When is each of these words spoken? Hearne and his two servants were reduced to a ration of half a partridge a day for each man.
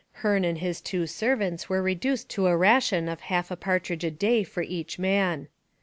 Hearne 0.23 0.43
and 0.43 0.57
his 0.57 0.81
two 0.81 1.05
servants 1.05 1.69
were 1.69 1.79
reduced 1.83 2.27
to 2.31 2.47
a 2.47 2.57
ration 2.57 3.07
of 3.07 3.19
half 3.21 3.51
a 3.51 3.55
partridge 3.55 4.03
a 4.03 4.09
day 4.09 4.43
for 4.43 4.63
each 4.63 4.97
man. 4.97 5.47